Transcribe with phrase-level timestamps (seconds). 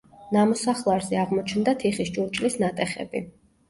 [0.37, 3.29] ნამოსახლარზე აღმოჩნდა თიხის ჭურჭლის ნატეხები.